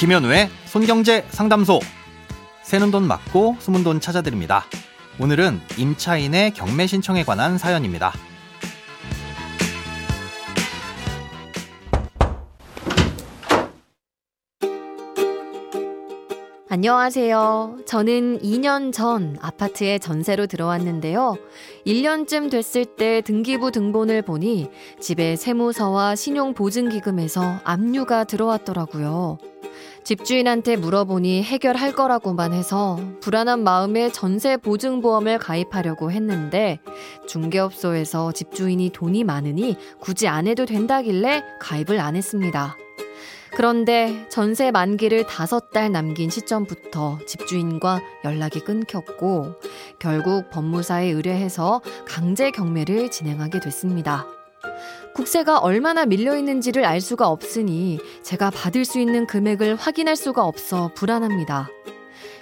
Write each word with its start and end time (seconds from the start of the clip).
김현우의 0.00 0.48
손경제 0.64 1.26
상담소. 1.28 1.78
새는 2.62 2.90
돈 2.90 3.06
맞고 3.06 3.56
숨은 3.58 3.84
돈 3.84 4.00
찾아드립니다. 4.00 4.64
오늘은 5.20 5.60
임차인의 5.76 6.54
경매 6.54 6.86
신청에 6.86 7.22
관한 7.22 7.58
사연입니다. 7.58 8.10
안녕하세요. 16.70 17.80
저는 17.84 18.38
2년 18.40 18.94
전 18.94 19.36
아파트에 19.42 19.98
전세로 19.98 20.46
들어왔는데요. 20.46 21.36
1년쯤 21.86 22.50
됐을 22.50 22.86
때 22.86 23.20
등기부 23.20 23.70
등본을 23.70 24.22
보니 24.22 24.70
집에 24.98 25.36
세무서와 25.36 26.16
신용보증기금에서 26.16 27.60
압류가 27.64 28.24
들어왔더라고요. 28.24 29.36
집주인한테 30.04 30.76
물어보니 30.76 31.42
해결할 31.42 31.92
거라고만 31.92 32.52
해서 32.52 32.98
불안한 33.20 33.62
마음에 33.62 34.10
전세 34.10 34.56
보증보험을 34.56 35.38
가입하려고 35.38 36.10
했는데 36.10 36.80
중개업소에서 37.28 38.32
집주인이 38.32 38.90
돈이 38.90 39.24
많으니 39.24 39.76
굳이 40.00 40.26
안 40.26 40.46
해도 40.46 40.64
된다길래 40.64 41.42
가입을 41.60 42.00
안 42.00 42.16
했습니다. 42.16 42.76
그런데 43.52 44.26
전세 44.30 44.70
만기를 44.70 45.26
다섯 45.26 45.70
달 45.70 45.90
남긴 45.90 46.30
시점부터 46.30 47.18
집주인과 47.26 48.00
연락이 48.24 48.60
끊겼고 48.60 49.54
결국 49.98 50.50
법무사에 50.50 51.08
의뢰해서 51.08 51.82
강제 52.06 52.50
경매를 52.50 53.10
진행하게 53.10 53.60
됐습니다. 53.60 54.26
국세가 55.14 55.58
얼마나 55.58 56.06
밀려 56.06 56.36
있는지를 56.36 56.84
알 56.84 57.00
수가 57.00 57.28
없으니 57.28 57.98
제가 58.22 58.50
받을 58.50 58.84
수 58.84 58.98
있는 58.98 59.26
금액을 59.26 59.76
확인할 59.76 60.16
수가 60.16 60.44
없어 60.44 60.90
불안합니다. 60.94 61.68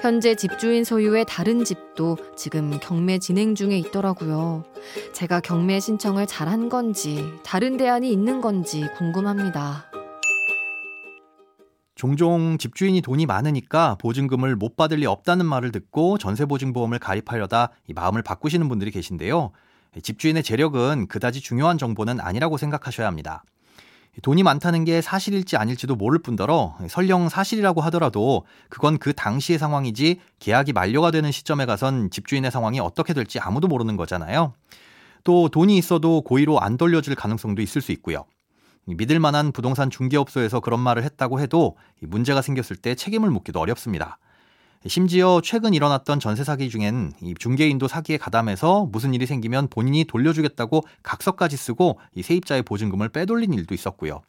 현재 0.00 0.34
집주인 0.34 0.82
소유의 0.82 1.26
다른 1.28 1.64
집도 1.64 2.16
지금 2.36 2.78
경매 2.80 3.18
진행 3.18 3.54
중에 3.54 3.78
있더라고요. 3.78 4.64
제가 5.12 5.40
경매 5.40 5.78
신청을 5.78 6.26
잘한 6.26 6.68
건지 6.68 7.24
다른 7.44 7.76
대안이 7.76 8.10
있는 8.10 8.40
건지 8.40 8.88
궁금합니다. 8.96 9.86
종종 11.94 12.58
집주인이 12.58 13.00
돈이 13.00 13.26
많으니까 13.26 13.96
보증금을 14.00 14.56
못 14.56 14.74
받을 14.74 14.98
리 14.98 15.06
없다는 15.06 15.46
말을 15.46 15.70
듣고 15.70 16.18
전세보증보험을 16.18 16.98
가입하려다 16.98 17.70
마음을 17.94 18.22
바꾸시는 18.22 18.68
분들이 18.68 18.90
계신데요. 18.90 19.52
집주인의 20.00 20.42
재력은 20.42 21.08
그다지 21.08 21.40
중요한 21.40 21.78
정보는 21.78 22.20
아니라고 22.20 22.56
생각하셔야 22.56 23.06
합니다. 23.06 23.44
돈이 24.20 24.42
많다는 24.42 24.84
게 24.84 25.00
사실일지 25.00 25.56
아닐지도 25.56 25.96
모를 25.96 26.18
뿐더러 26.18 26.76
설령 26.88 27.30
사실이라고 27.30 27.80
하더라도 27.82 28.44
그건 28.68 28.98
그 28.98 29.14
당시의 29.14 29.58
상황이지 29.58 30.20
계약이 30.38 30.74
만료가 30.74 31.10
되는 31.10 31.32
시점에 31.32 31.64
가선 31.64 32.10
집주인의 32.10 32.50
상황이 32.50 32.78
어떻게 32.78 33.14
될지 33.14 33.38
아무도 33.38 33.68
모르는 33.68 33.96
거잖아요. 33.96 34.52
또 35.24 35.48
돈이 35.48 35.78
있어도 35.78 36.20
고의로 36.20 36.60
안 36.60 36.76
돌려줄 36.76 37.14
가능성도 37.14 37.62
있을 37.62 37.80
수 37.80 37.92
있고요. 37.92 38.24
믿을 38.84 39.20
만한 39.20 39.52
부동산 39.52 39.88
중개업소에서 39.88 40.60
그런 40.60 40.80
말을 40.80 41.04
했다고 41.04 41.40
해도 41.40 41.76
문제가 42.00 42.42
생겼을 42.42 42.76
때 42.76 42.94
책임을 42.94 43.30
묻기도 43.30 43.60
어렵습니다. 43.60 44.18
심지어 44.86 45.40
최근 45.42 45.74
일어났던 45.74 46.18
전세 46.18 46.42
사기 46.42 46.68
중엔 46.68 47.12
중개인도 47.38 47.86
사기에 47.86 48.16
가담해서 48.16 48.88
무슨 48.90 49.14
일이 49.14 49.26
생기면 49.26 49.68
본인이 49.68 50.04
돌려주겠다고 50.04 50.82
각서까지 51.02 51.56
쓰고 51.56 52.00
세입자의 52.20 52.62
보증금을 52.62 53.10
빼돌린 53.10 53.52
일도 53.54 53.74
있었고요. 53.74 54.22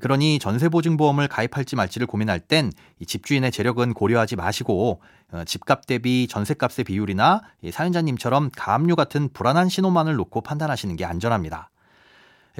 그러니 0.00 0.40
전세보증보험을 0.40 1.28
가입할지 1.28 1.76
말지를 1.76 2.06
고민할 2.06 2.40
땐 2.40 2.72
집주인의 3.04 3.52
재력은 3.52 3.94
고려하지 3.94 4.34
마시고 4.36 5.00
어, 5.32 5.44
집값 5.44 5.86
대비 5.86 6.26
전세값의 6.28 6.84
비율이나 6.84 7.42
사연자님처럼 7.70 8.50
가압류 8.56 8.96
같은 8.96 9.28
불안한 9.32 9.68
신호만을 9.68 10.16
놓고 10.16 10.40
판단하시는 10.40 10.96
게 10.96 11.04
안전합니다. 11.04 11.70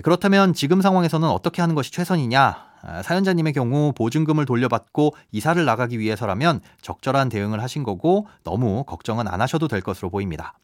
그렇다면 0.03 0.55
지금 0.55 0.81
상황에서는 0.81 1.29
어떻게 1.29 1.61
하는 1.61 1.75
것이 1.75 1.93
최선이냐? 1.93 2.74
아, 2.87 3.03
사연자님의 3.03 3.55
경우 3.55 3.93
보증금을 3.95 4.45
돌려받고 4.45 5.15
이사를 5.33 5.65
나가기 5.65 5.99
위해서라면 5.99 6.61
적절한 6.83 7.31
대응을 7.31 7.63
하신 7.63 7.83
거고 7.83 8.27
너무 8.43 8.85
걱정은 8.85 9.27
안 9.27 9.41
하셔도 9.41 9.69
될 9.69 9.81
것으로 9.81 10.11
보입니다. 10.11 10.59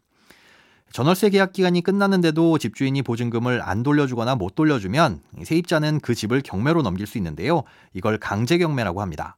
전월세 0.93 1.29
계약 1.29 1.53
기간이 1.53 1.81
끝났는데도 1.81 2.57
집주인이 2.57 3.01
보증금을 3.01 3.61
안 3.63 3.81
돌려주거나 3.81 4.35
못 4.35 4.55
돌려주면 4.55 5.21
세입자는 5.43 6.01
그 6.01 6.13
집을 6.13 6.41
경매로 6.41 6.81
넘길 6.81 7.07
수 7.07 7.17
있는데요. 7.17 7.63
이걸 7.93 8.17
강제 8.17 8.57
경매라고 8.57 9.01
합니다. 9.01 9.37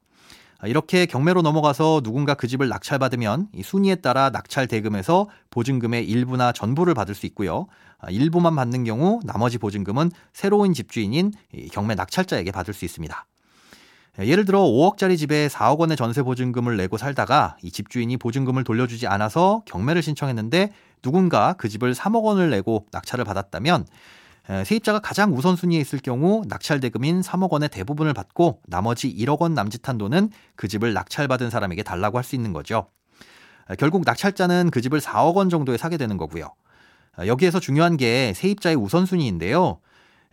아, 0.63 0.67
이렇게 0.67 1.05
경매로 1.05 1.41
넘어가서 1.41 1.99
누군가 2.05 2.35
그 2.35 2.47
집을 2.47 2.69
낙찰받으면 2.69 3.49
이 3.53 3.63
순위에 3.63 3.95
따라 3.95 4.29
낙찰 4.29 4.65
대금에서 4.65 5.27
보증금의 5.49 6.07
일부나 6.07 6.53
전부를 6.53 6.93
받을 6.93 7.15
수 7.15 7.25
있고요. 7.25 7.67
아, 7.99 8.09
일부만 8.09 8.55
받는 8.55 8.85
경우 8.85 9.19
나머지 9.25 9.57
보증금은 9.57 10.09
새로운 10.31 10.73
집주인인 10.73 11.33
경매 11.73 11.95
낙찰자에게 11.95 12.51
받을 12.51 12.73
수 12.73 12.85
있습니다. 12.85 13.25
예를 14.19 14.45
들어 14.45 14.61
5억짜리 14.61 15.17
집에 15.17 15.49
4억 15.49 15.79
원의 15.79 15.97
전세 15.97 16.23
보증금을 16.23 16.77
내고 16.77 16.97
살다가 16.97 17.57
이 17.61 17.69
집주인이 17.69 18.15
보증금을 18.15 18.63
돌려주지 18.63 19.05
않아서 19.07 19.63
경매를 19.65 20.01
신청했는데 20.01 20.71
누군가 21.01 21.53
그 21.57 21.67
집을 21.67 21.93
3억 21.93 22.23
원을 22.23 22.49
내고 22.49 22.85
낙찰을 22.93 23.25
받았다면 23.25 23.85
세입자가 24.65 24.99
가장 24.99 25.33
우선순위에 25.33 25.79
있을 25.79 25.99
경우 25.99 26.43
낙찰 26.47 26.79
대금인 26.81 27.21
3억 27.21 27.49
원의 27.51 27.69
대부분을 27.69 28.13
받고 28.13 28.61
나머지 28.67 29.13
1억 29.13 29.39
원 29.39 29.53
남짓한 29.53 29.97
돈은 29.97 30.31
그 30.55 30.67
집을 30.67 30.93
낙찰받은 30.93 31.49
사람에게 31.49 31.83
달라고 31.83 32.17
할 32.17 32.23
수 32.23 32.35
있는 32.35 32.51
거죠. 32.51 32.87
결국 33.79 34.03
낙찰자는 34.05 34.69
그 34.71 34.81
집을 34.81 34.99
4억 34.99 35.35
원 35.35 35.49
정도에 35.49 35.77
사게 35.77 35.95
되는 35.97 36.17
거고요. 36.17 36.53
여기에서 37.25 37.59
중요한 37.59 37.95
게 37.95 38.33
세입자의 38.35 38.75
우선순위인데요. 38.75 39.79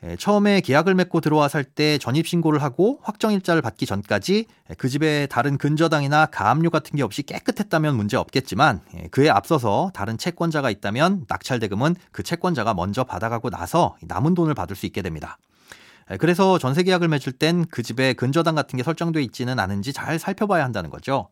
예, 0.03 0.17
처음에 0.17 0.61
계약을 0.63 0.95
맺고 0.95 1.21
들어와 1.21 1.49
살 1.49 1.65
때 1.65 1.99
전입 1.99 2.27
신고를 2.27 2.63
하고 2.63 2.99
확정 3.03 3.33
일자를 3.33 3.61
받기 3.63 3.85
전까지 3.87 4.47
그 4.79 4.89
집에 4.89 5.27
다른 5.27 5.59
근저당이나 5.59 6.27
가압류 6.27 6.71
같은 6.71 6.97
게 6.97 7.03
없이 7.03 7.23
깨끗했다면 7.23 7.97
문제 7.97 8.17
없겠지만 8.17 8.81
예, 8.97 9.09
그에 9.11 9.29
앞서서 9.29 9.91
다른 9.95 10.17
채권자가 10.19 10.71
있다면 10.71 11.27
낙찰대금은 11.29 11.97
그 12.13 12.23
채권자가 12.23 12.75
먼저 12.75 13.05
받아가고 13.05 13.51
나서 13.51 13.97
남은 14.03 14.35
돈을 14.35 14.55
받을 14.55 14.75
수 14.75 14.87
있게 14.87 15.03
됩니다. 15.03 15.39
예, 16.11 16.17
그래서 16.17 16.59
전세 16.59 16.83
계약을 16.83 17.09
맺을 17.09 17.33
땐 17.35 17.67
그 17.71 17.83
집에 17.83 18.15
근저당 18.15 18.55
같은 18.55 18.77
게 18.79 18.83
설정돼 18.83 19.23
있지는 19.23 19.59
않은지 19.61 19.93
잘 19.93 20.19
살펴봐야 20.19 20.65
한다는 20.65 20.89
거죠. 20.91 21.29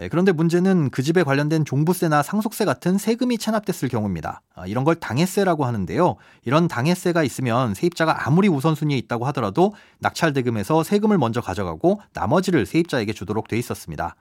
예, 0.00 0.08
그런데 0.08 0.32
문제는 0.32 0.90
그 0.90 1.02
집에 1.02 1.22
관련된 1.22 1.64
종부세나 1.64 2.22
상속세 2.22 2.64
같은 2.64 2.98
세금이 2.98 3.38
체납됐을 3.38 3.88
경우입니다. 3.88 4.42
아, 4.54 4.66
이런 4.66 4.84
걸 4.84 4.94
당해세라고 4.96 5.64
하는데요. 5.64 6.16
이런 6.44 6.68
당해세가 6.68 7.22
있으면 7.22 7.74
세입자가 7.74 8.26
아무리 8.26 8.48
우선순위에 8.48 8.96
있다고 8.98 9.26
하더라도 9.28 9.74
낙찰대금에서 10.00 10.82
세금을 10.82 11.16
먼저 11.16 11.40
가져가고 11.40 12.00
나머지를 12.12 12.66
세입자에게 12.66 13.14
주도록 13.14 13.48
돼 13.48 13.56
있었습니다. 13.58 14.16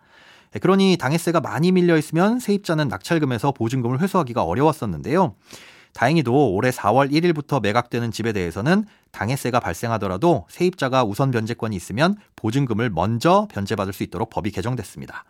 예, 0.55 0.59
그러니 0.59 0.95
당해세가 0.97 1.41
많이 1.41 1.73
밀려 1.73 1.97
있으면 1.97 2.39
세입자는 2.39 2.87
낙찰금에서 2.87 3.51
보증금을 3.51 3.99
회수하기가 3.99 4.43
어려웠었는데요. 4.43 5.35
다행히도 5.93 6.53
올해 6.53 6.71
4월 6.71 7.09
1일부터 7.09 7.61
매각되는 7.61 8.11
집에 8.11 8.33
대해서는 8.33 8.85
당해세가 9.11 9.61
발생하더라도 9.61 10.45
세입자가 10.49 11.05
우선 11.05 11.31
변제권이 11.31 11.73
있으면 11.75 12.17
보증금을 12.35 12.89
먼저 12.89 13.47
변제받을 13.49 13.93
수 13.93 14.03
있도록 14.03 14.29
법이 14.29 14.51
개정됐습니다. 14.51 15.23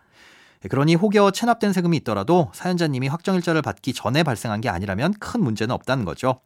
네, 0.62 0.68
그러니 0.68 0.94
혹여 0.94 1.30
체납된 1.30 1.72
세금이 1.72 1.96
있더라도 1.98 2.50
사연자님이 2.54 3.08
확정일자를 3.08 3.62
받기 3.62 3.92
전에 3.92 4.22
발생한 4.22 4.60
게 4.60 4.68
아니라면 4.68 5.14
큰 5.20 5.42
문제는 5.42 5.74
없다는 5.74 6.04
거죠. 6.04 6.40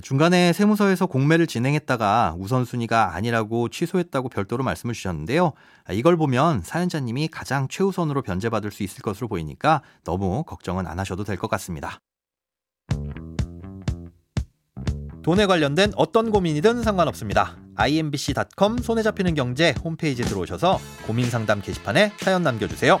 중간에 0.00 0.52
세무서에서 0.52 1.06
공매를 1.06 1.48
진행했다가 1.48 2.36
우선순위가 2.38 3.16
아니라고 3.16 3.68
취소했다고 3.68 4.28
별도로 4.28 4.62
말씀을 4.62 4.94
주셨는데요. 4.94 5.54
이걸 5.90 6.16
보면 6.16 6.62
사연자님이 6.62 7.28
가장 7.28 7.66
최우선으로 7.68 8.22
변제받을 8.22 8.70
수 8.70 8.84
있을 8.84 9.02
것으로 9.02 9.26
보이니까 9.26 9.82
너무 10.04 10.44
걱정은 10.44 10.86
안 10.86 11.00
하셔도 11.00 11.24
될 11.24 11.36
것 11.36 11.48
같습니다. 11.48 11.98
돈에 15.22 15.46
관련된 15.46 15.92
어떤 15.96 16.30
고민이든 16.30 16.82
상관없습니다. 16.82 17.56
imbc.com 17.74 18.78
손에 18.78 19.02
잡히는 19.02 19.34
경제 19.34 19.74
홈페이지 19.84 20.22
들어오셔서 20.22 20.78
고민 21.06 21.28
상담 21.28 21.60
게시판에 21.60 22.12
사연 22.18 22.42
남겨주세요. 22.42 23.00